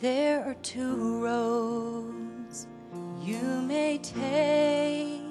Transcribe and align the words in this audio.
There 0.00 0.44
are 0.44 0.54
two 0.62 1.20
roads 1.24 2.68
you 3.20 3.42
may 3.42 3.98
take, 3.98 5.22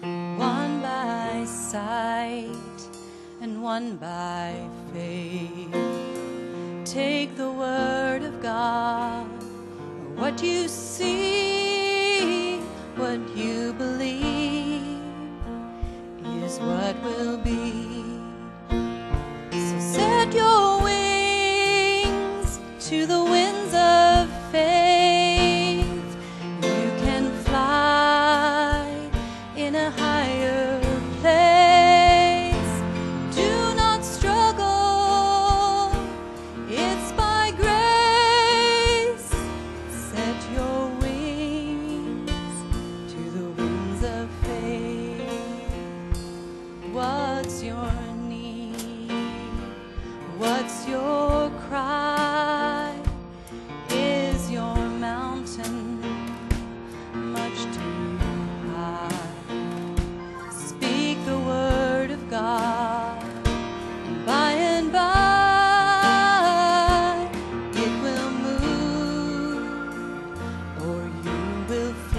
one 0.00 0.80
by 0.80 1.44
sight 1.46 2.48
and 3.40 3.60
one 3.60 3.96
by 3.96 4.54
faith. 4.92 5.74
Take 6.84 7.34
the 7.34 7.50
word 7.50 8.22
of 8.22 8.40
God, 8.40 9.26
what 10.14 10.40
you 10.40 10.68
see. 10.68 11.51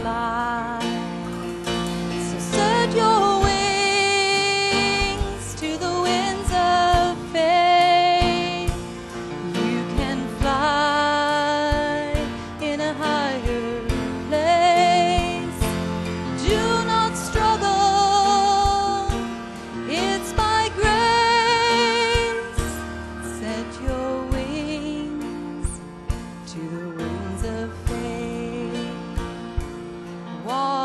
fly. 0.04 0.33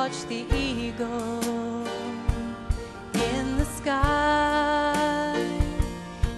watch 0.09 0.25
the 0.25 0.47
eagle 0.57 1.87
in 3.13 3.59
the 3.59 3.65
sky. 3.65 5.37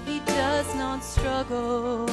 He 0.06 0.18
does 0.26 0.74
not 0.74 1.04
struggle, 1.04 2.08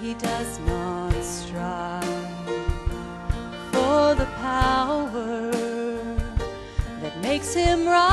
he 0.00 0.14
does 0.14 0.58
not 0.66 1.14
strive 1.22 2.04
for 3.72 4.16
the 4.16 4.28
power 4.40 5.52
that 7.02 7.16
makes 7.22 7.54
him 7.54 7.86
rise. 7.86 8.09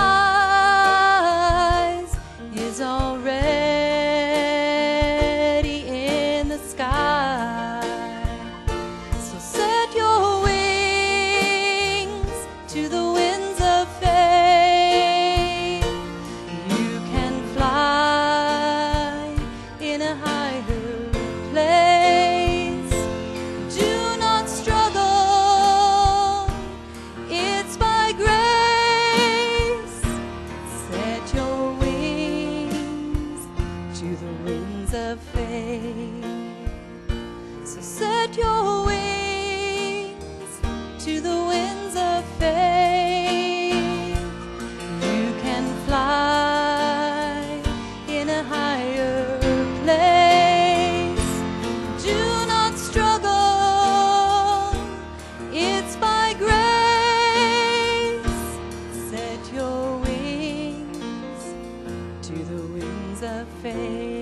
winds 34.47 34.93
of 34.93 35.19
faith. 35.19 36.23
So 37.65 37.81
set 37.81 38.37
your 38.37 38.85
wings 38.85 40.61
to 40.99 41.19
the 41.19 41.37
winds 41.51 41.95
of 41.97 42.23
faith. 42.39 44.17
You 45.01 45.33
can 45.41 45.65
fly 45.85 47.61
in 48.07 48.29
a 48.29 48.43
higher 48.43 49.37
place. 49.83 51.29
Do 52.05 52.17
not 52.53 52.77
struggle, 52.77 54.71
it's 55.51 55.95
by 55.97 56.33
grace. 56.43 56.55
Set 59.11 59.41
your 59.53 59.97
wings 59.97 61.43
to 62.27 62.33
the 62.33 62.61
winds 62.75 63.23
of 63.23 63.45
faith. 63.61 64.16